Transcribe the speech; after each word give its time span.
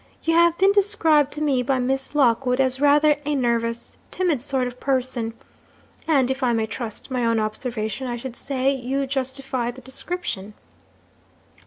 You 0.23 0.33
have 0.33 0.57
been 0.57 0.71
described 0.71 1.31
to 1.33 1.41
me, 1.43 1.61
by 1.61 1.77
Miss 1.77 2.15
Lockwood, 2.15 2.59
as 2.59 2.81
rather 2.81 3.17
a 3.23 3.35
nervous, 3.35 3.99
timid 4.09 4.41
sort 4.41 4.65
of 4.65 4.79
person 4.79 5.35
and, 6.07 6.31
if 6.31 6.41
I 6.41 6.53
may 6.53 6.65
trust 6.65 7.11
my 7.11 7.23
own 7.23 7.39
observation, 7.39 8.07
I 8.07 8.17
should 8.17 8.35
say 8.35 8.73
you 8.73 9.05
justify 9.05 9.69
the 9.69 9.81
description.' 9.81 10.55